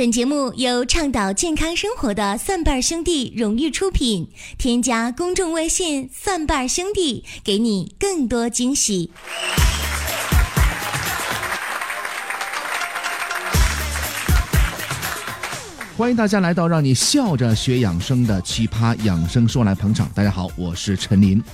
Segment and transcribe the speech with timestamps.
[0.00, 4.26] 本节目由倡导健康生活的蒜瓣兄弟荣誉出品。
[4.56, 9.10] 添加公众微信“蒜瓣兄弟”，给你更多惊喜。
[15.98, 20.10] 欢迎大家来到让你笑着学养生的奇葩养生说来捧场。
[20.14, 21.44] 大家好，我是陈林。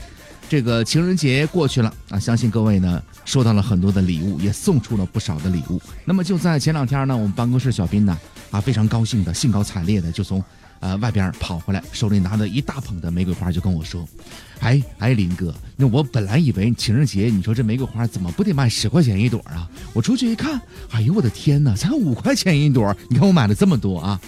[0.48, 5.80] 这个情人节过去了啊，相信各位呢收到了很多的礼物，也送出了不少的礼物。
[6.04, 8.16] 那么就在前两天呢，我们办公室小斌呢
[8.50, 10.42] 啊非常高兴的、兴高采烈的就从
[10.78, 14.06] 呃外边跑回来，手里拿着一大捧的玫瑰花，就跟我说
[14.60, 19.68] ：“哎哎，林哥，那我本来以为情人节，你说这玫瑰花怎么不得卖十块钱一朵啊？
[19.92, 20.60] 我出去一看，
[20.92, 22.96] 哎呦我的天哪，才五块钱一朵！
[23.10, 24.20] 你看我买了这么多啊！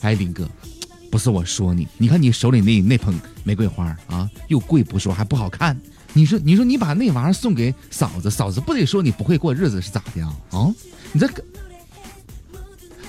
[0.00, 0.48] 哎，林哥。”
[1.10, 5.78] 不是我说你，你看你手里那那捧玫瑰花啊，又贵不说，还不好看。
[6.12, 10.34] 你说，你说你把那玩意儿送给嫂子，嫂子不得说你不会过日子是咋的啊？
[10.50, 10.74] 啊，
[11.12, 11.44] 你这个，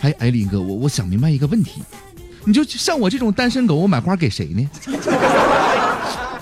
[0.02, 1.82] 哎哎，林哥，我我想明白一个问题，
[2.46, 4.70] 你就像我这种单身狗，我买花给谁呢？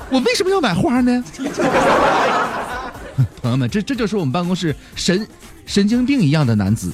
[0.09, 1.23] 我为什么要买花呢？
[3.41, 5.27] 朋友们，这这就是我们办公室神
[5.65, 6.91] 神经病一样的男子。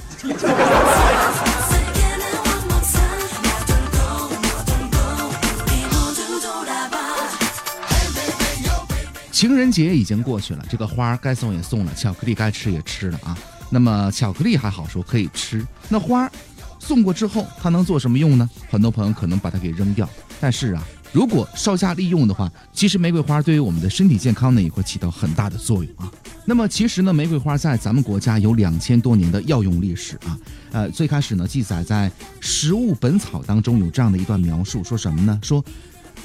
[9.44, 13.38] 情人节已经过去了，这个花该送也送了，巧克力该吃也吃了啊。
[13.70, 16.32] 那么巧克力还好说可以吃，那花
[16.80, 18.50] 送过之后，它能做什么用呢？
[18.70, 20.10] 很多朋友可能把它给扔掉。
[20.40, 26.10] 但是啊，如果稍加利用的话，其实玫瑰花对于我们的身体健康呢，也会起到很大的作用啊。
[26.46, 30.40] 那么其实呢，玫瑰花在咱们国家有两千多年的药用历史啊。
[30.72, 35.38] 呃，最开始呢，记载在《食物本草》当中有这样的一段描述，说什么呢？
[35.44, 35.62] 说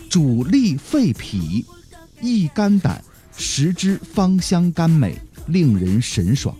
[0.08, 1.66] 主利肺脾，
[2.20, 3.02] 益肝胆。
[3.38, 6.54] 食之芳香甘美，令人神爽，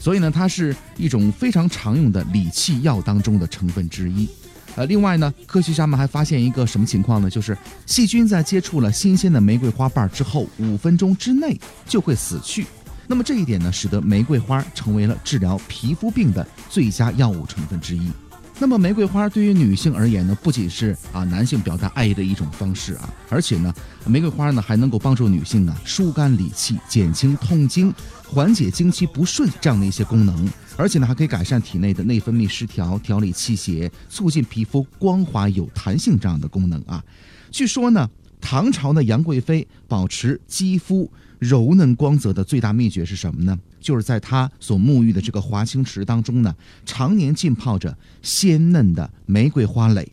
[0.00, 4.26] 所以呢，它是一种非常常用的理气药当中的成分之一。
[4.74, 7.28] 呃，另外呢，科学家们还发现一个什么情况呢？
[7.28, 12.66] 就是细菌在接触了新鲜的玫瑰花瓣之后，五分钟之内就会死去。
[13.06, 18.10] 那么这一点呢，使得玫瑰花成为了治疗皮肤病的最佳药物成分之一。
[18.58, 23.74] 那么玫瑰花对于女性而言呢，不仅是啊男性表达爱意的一种方式啊，而且呢，
[24.06, 27.92] 玫瑰花呢还能够帮助女性呢疏肝理气、减轻痛经、
[28.26, 37.02] 缓解经期不顺这样的一些功能，而且呢还可以改善体内的内分泌失调、调理气血、促进皮肤光滑有弹性这样的功能啊。
[37.50, 38.08] 据说呢，
[38.40, 41.10] 唐朝的杨贵妃保持肌肤。
[41.44, 43.58] 柔嫩光泽的最大秘诀是什么呢？
[43.78, 46.56] 就是在她所沐浴的这个华清池当中呢，
[46.86, 50.10] 常年浸泡着鲜嫩的玫瑰花蕾。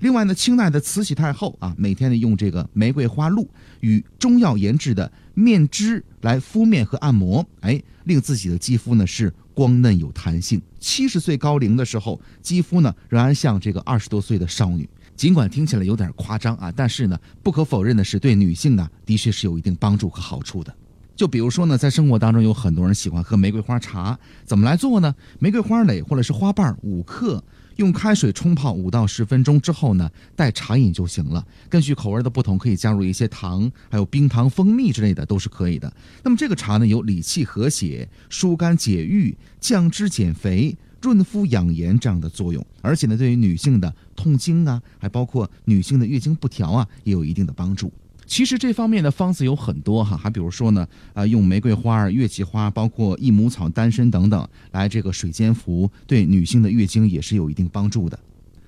[0.00, 3.48] 另外呢，清代的慈禧太后啊，每天呢用这个玫瑰花露
[3.80, 10.60] 与中药研制的面脂来敷面和按摩，哎，令自己的肌肤呢是光嫩有弹性。
[10.80, 14.88] 七十岁高龄的时候，肌肤呢仍然像这个二十多岁的少女。
[15.16, 20.74] 尽管听起来有点夸张啊，但是呢，不可否认的是，对女性呢，的确是有一定帮助和好处的。
[21.16, 25.14] 就比如说呢，在生活当中有很多人喜欢喝玫瑰花茶，怎么来做呢？
[25.38, 27.40] 玫瑰花蕾或者是花瓣五克，
[27.76, 31.46] 用开水冲泡五到十分钟之后呢，代茶饮就行了。
[31.68, 35.90] 根据口味的不同，可以加入一些糖，还有冰糖、蜂蜜之类的都是可以的。
[36.24, 40.76] 那么这个茶呢，有理气和血、疏肝解郁、降脂减肥。
[41.04, 47.92] 润肤养颜这样的作用，而且呢，对于女性的痛经啊，还包括女性的月经不调啊，也有一定的帮助。
[48.26, 58.18] 其实这方面的方子有很多哈，还比如说呢，啊，用玫瑰花、月季花，包括益母草、丹参等等来这个水煎服，对女性的月经也是有一定帮助的。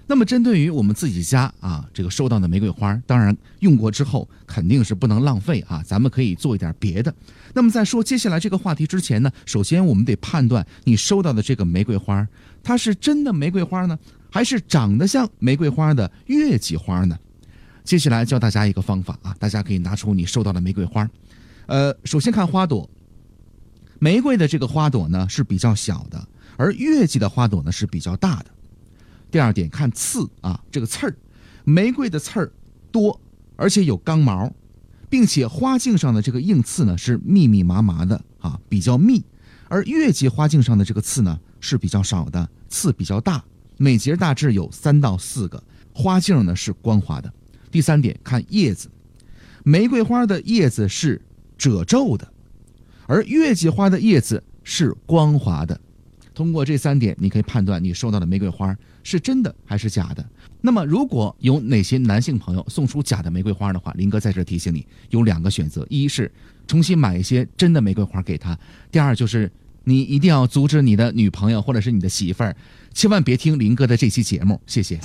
[0.08, 7.12] 那么，针对于我们自己家啊，这个收到的玫瑰花，当然用过之后肯定是不能浪费啊，咱们可以做一点别的。
[7.52, 12.26] 那么，在说接下来这个话题之前呢，首先我们得判断你收到的这个玫瑰花，
[12.62, 13.98] 它是真的玫瑰花呢，
[14.30, 17.18] 还是长得像玫瑰花的月季花呢？
[17.82, 21.08] 接下来教大家一个方法啊，大家可以拿出你收到的玫瑰花，
[21.66, 22.88] 呃，首先看花朵，
[23.98, 28.46] 玫瑰的这个花朵呢是比较小的，而月季的花朵呢是比较大的。
[29.30, 31.16] 第二点看刺啊，这个刺儿，
[31.64, 32.52] 玫瑰的刺儿
[32.90, 33.20] 多，
[33.56, 34.52] 而且有刚毛，
[35.10, 39.20] 并且花茎上的这个硬刺呢是密密麻麻的啊，比较密；
[39.68, 43.44] 而月季花茎上的这个刺呢是比较少的，刺比较大，
[43.76, 45.62] 每节大致有三到四个，
[45.92, 47.32] 花茎呢是光滑的。
[47.70, 48.88] 第三点看叶子，
[49.64, 51.20] 玫瑰花的叶子是
[51.58, 52.32] 褶皱的，
[53.06, 55.78] 而月季花的叶子是光滑的。
[56.36, 60.22] 通过这三点，你可以判断你收到的玫瑰花是真的还是假的。
[60.60, 66.30] 那么，如果有哪些男性朋友送出假的玫瑰花的话，林哥在这提醒你，有两个选择：一是
[66.66, 68.54] 重新买一些真的玫瑰花给他；
[68.92, 69.50] 第二就是
[69.84, 72.54] 你一定要阻止你的女朋友或者是你的媳妇儿，
[72.92, 75.00] 千万别听林哥的这期节目，谢谢。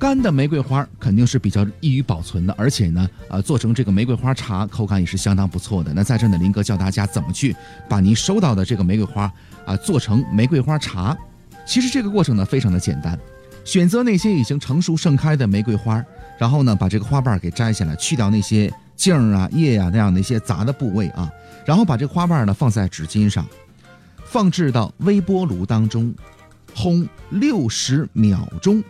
[0.00, 5.92] 干的玫瑰花肯定是比较易于保存的，而且呢，呃，做成这个玫瑰花茶，口感也是相当不错的。
[5.92, 7.54] 那在这呢，林哥教大家怎么去
[7.86, 9.30] 把您收到的这个玫瑰花
[9.66, 11.14] 啊做成玫瑰花茶。
[11.66, 13.18] 其实这个过程呢非常的简单，
[13.62, 16.02] 选择那些已经成熟盛开的玫瑰花，
[16.38, 21.30] 然后呢把这个花瓣给摘下来，去掉那些茎啊、叶呀那样的一些杂的部位啊，
[21.66, 23.46] 然后把这个花瓣呢放在纸巾上，
[24.24, 26.14] 放置到微波炉当中，
[26.74, 28.82] 烘六十秒钟。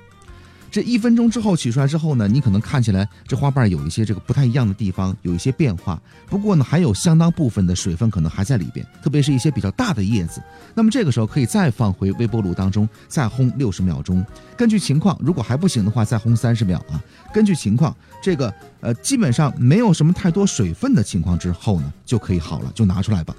[0.70, 6.00] 这一分钟之后取出来之后呢，你可能看起来这花瓣有一些这个不太一样的地方，有一些变化。
[6.28, 10.40] 不过呢，还有相当部分的水分可能还在里边，特别是一些比较大的叶子。
[10.74, 14.24] 那么这个时候可以再放回微波炉当中，再烘六十秒钟。
[14.56, 17.02] 根据情况，如果还不行的话，再烘三十秒啊。
[17.34, 23.34] 根据情况，这个呃基本上没有什么太多水分的情况之后呢，就可以好了，就拿出来吧。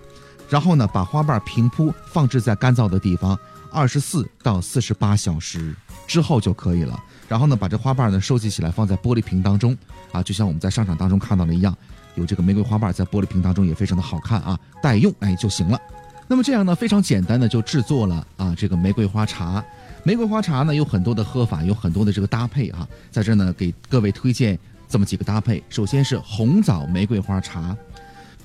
[0.50, 3.39] 然后呢，把花瓣平铺放置在干燥的地方，
[3.72, 5.74] 二十四到四十八小时
[6.12, 7.02] 之后就可以了。
[7.30, 9.78] 然后呢，把这花瓣呢收集起来，放在玻璃瓶当中，
[10.12, 11.74] 啊，就像我们在商场当中看到的一样，
[12.16, 15.80] 有这个玫瑰花瓣在玻璃瓶当中也非常的好看啊，待用哎就行了。
[16.28, 19.63] 那么这样呢，非常简单的就制作了啊这个玫瑰花茶。
[20.04, 24.60] 玫瑰花茶呢有很多的喝法，有很多的这个搭配啊，在这呢给各位推荐
[24.90, 25.63] 这么几个搭配。
[25.69, 27.74] 首先是红枣玫瑰花茶。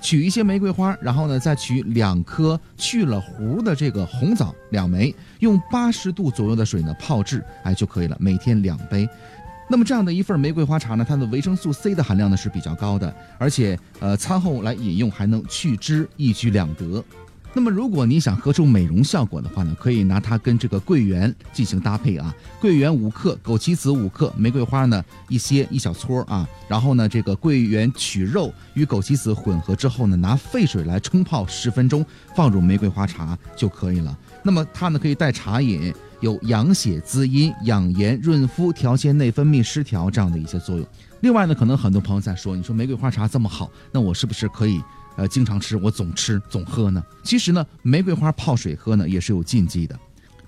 [0.00, 8.16] 取一些玫瑰花，然后呢，再取两颗去了核的这个红枣两枚，用八十度左右的水呢泡制，哎就可以了。
[8.20, 9.08] 每天两杯。
[9.68, 17.02] 那么这样的一份玫瑰花茶呢，它的维生素 C 的含量呢是比较高的，而且呃餐后来饮用还能去脂，一举两得。
[17.56, 22.34] 那么，如果你想喝出美容效果的话呢，可以拿它跟这个桂圆进行搭配啊。
[22.60, 26.46] 桂圆五克，枸杞子五克，玫瑰花呢一些一小撮啊。
[26.68, 32.04] 然后呢，这个桂圆取肉与枸杞子混合之后呢，拿沸水来冲泡十分钟，
[32.34, 34.14] 放入玫瑰花茶就可以了。
[34.42, 40.86] 那么它呢可以代茶饮，有养血滋阴、养颜润肤、调节内分泌失调这样的一些作用。
[41.20, 44.78] 另外呢，可能很多朋友在说，你说玫瑰花茶这么好，那我是不是可以？
[45.16, 47.02] 呃，经常吃我总吃总喝呢。
[47.22, 49.98] 其实呢，玫瑰花泡水喝呢也是有禁忌的。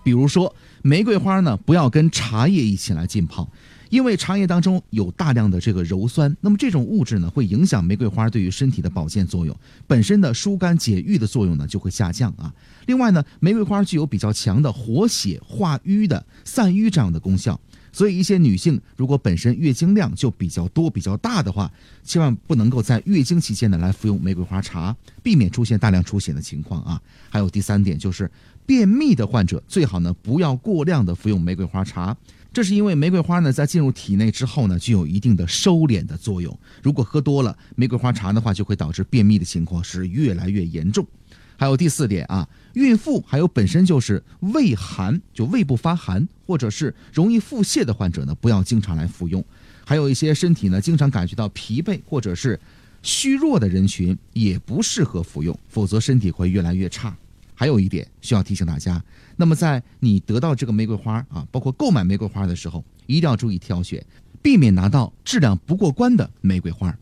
[0.04, 3.46] 比如说，玫瑰花呢不要跟茶叶一起来浸泡，
[3.90, 9.54] 因为茶叶当中有大量的这个鞣酸，那么这种物质呢会影响玫瑰花对于身体的保健作用，
[9.86, 12.52] 本身的疏肝解郁的作用呢就会下降啊。
[12.86, 17.60] 另外呢，玫瑰花具有比较强的活血化瘀的散瘀这样的功效。
[17.92, 21.70] 所以，一些女性如果本身月经量就比较多、比较大的话，
[22.04, 27.00] 千万不能够在月经期间呢来服用玫瑰花茶，避免出现大量出血的情况啊。
[27.30, 28.30] 还有第三点就是，
[28.66, 32.16] 便秘的患者最好呢不要过量的服用玫瑰花茶，
[32.52, 41.06] 这是因为玫瑰花呢在进入体内之后呢具有一定的收敛的作用，如果喝多了玫瑰花茶的话，就会导致便秘的情况是越来越严重。
[41.56, 42.46] 还有第四点啊，
[42.78, 49.44] 孕妇还有本身就是胃寒，就胃部发寒或者是容易腹泻的患者呢，不要经常来服用。
[49.84, 52.58] 还有一些身体呢经常感觉到疲惫或者是
[53.02, 57.16] 虚弱的人群，也不适合服用，否则身体会越来越差。
[57.52, 59.02] 还有一点需要提醒大家，
[59.34, 64.04] 那么在你得到这个玫瑰花啊，包括购买玫瑰花的时候，一定要注意挑选，
[64.40, 66.96] 避免拿到质量不过关的玫瑰花。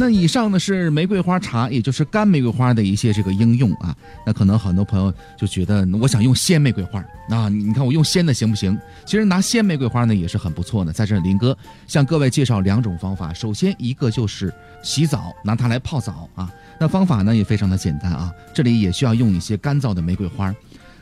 [0.00, 3.92] 那以上呢是玫瑰花茶，也就是干玫瑰花的一些这个应用啊。
[4.24, 8.78] 那可能很多朋友就觉得，我想用鲜玫瑰花，那你看我用鲜的行不行？
[9.04, 10.92] 其实拿鲜玫瑰花呢也是很不错的。
[10.92, 11.56] 在这林哥
[11.88, 16.48] 向各位介绍两种方法，首先一个就是洗澡，拿它来泡澡啊。
[16.78, 20.54] 那方法呢也非常的简单啊，这里也需要用一些干燥的玫瑰花，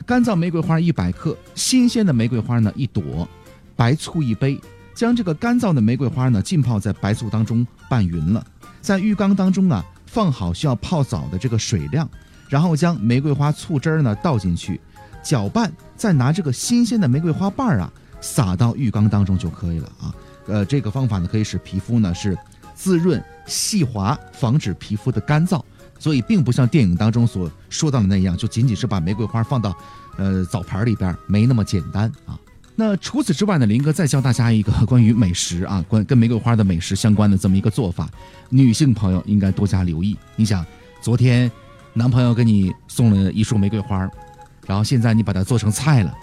[0.07, 3.29] 干燥玫瑰花一百克，新鲜的玫瑰花呢一朵，
[3.75, 4.59] 白醋一杯，
[4.95, 8.43] 将这个干燥的玫瑰花呢浸泡在白醋当中拌匀了。
[8.87, 12.09] 在浴缸当中啊，放好需要泡澡的这个水量，
[12.47, 14.79] 然后将玫瑰花醋汁儿呢倒进去，
[15.21, 17.91] 搅拌，再拿这个新鲜的玫瑰花瓣儿啊
[18.21, 20.15] 撒到浴缸当中就可以了啊。
[20.47, 22.37] 呃，这个方法呢可以使皮肤呢是
[22.75, 25.61] 滋润细滑，防止皮肤的干燥。
[25.99, 29.75] 所以并不像电影当中所说到的那样，就仅仅是把玫瑰花放到
[30.15, 32.39] 呃澡盆里边，没那么简单啊。
[32.79, 38.07] 那除此之外呢，林哥再教大家一个关于美食啊，关跟玫瑰花的美食相关的这么一个做法，
[38.49, 40.15] 女性朋友应该多加留意。
[40.35, 40.63] 你想，
[41.01, 41.51] 昨天
[41.93, 44.07] 男朋友给你送了一束玫瑰花，
[44.67, 46.15] 然后现在你把它做成菜了，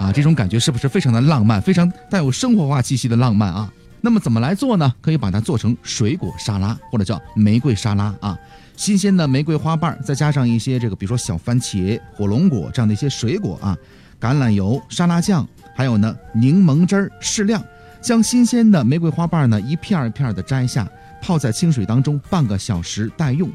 [0.00, 3.70] 啊，这种感觉是不是非常的浪漫，非常带有生活化气息的浪漫啊？
[4.00, 4.90] 那么怎么来做呢？
[5.02, 8.38] 可以把它做成水果沙拉，或者叫玫瑰沙拉啊。
[8.74, 13.76] 新鲜的玫瑰花瓣，再加上一些这个，比如说小番茄、火龙果这样的一些水果啊。
[14.20, 17.62] 橄榄油、沙拉酱，还有呢柠檬汁儿适量，
[18.00, 20.88] 将新鲜的玫瑰花瓣呢一片一片的摘下，
[21.22, 23.48] 泡在清水当中半个小时待用。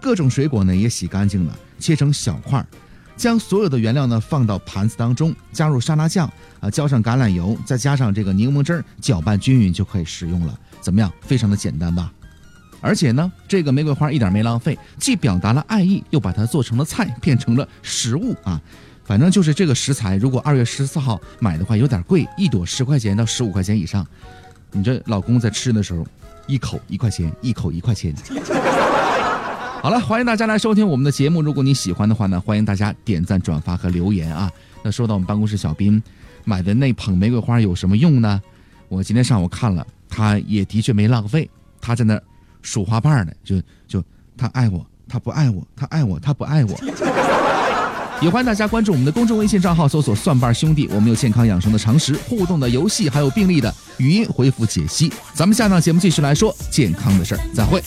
[0.00, 2.66] 各种水果呢也洗干净了，切成小块儿。
[3.16, 6.30] 将所有的原料呢放到盘子当中，加入沙拉酱
[6.60, 10.58] 啊，浇上橄榄油，再加上这个柠檬汁儿，搅拌均匀就可以食用了。
[10.80, 11.12] 怎么样？
[11.22, 12.12] 非常的简单吧？
[12.82, 18.60] 而且呢，这个玫瑰花一点没浪费，既表达了爱意，又把它做成了菜，变成了食物啊。
[19.06, 24.04] 反正就是这个食材，如果二月十四号买的话，有点贵，一朵十块钱到十五块钱以上。
[24.72, 26.04] 你这老公在吃的时候，
[26.48, 28.12] 一口一块钱，一口一块钱。
[29.80, 31.40] 好了，欢迎大家来收听我们的节目。
[31.40, 34.50] 如果你喜欢的话呢，欢迎大家点赞、转发和留言啊。
[34.82, 36.02] 那说到我们办公室小斌
[36.44, 38.42] 买的那捧玫瑰花有什么用呢？
[38.88, 41.48] 我今天上午看了，他也的确没浪费，
[41.80, 42.20] 他在那
[42.60, 44.02] 数花瓣呢，就就
[44.36, 46.76] 他爱我，他不爱我，他爱我，他不爱我。
[48.22, 55.12] 也欢迎大家关注我们的公众微信账号，搜索“蒜瓣兄弟”，我们有健康养生的常识、互动的游戏，还有病例的语音回复解析。
[55.34, 57.82] 咱们下档节目继续来说健康的事儿，再会。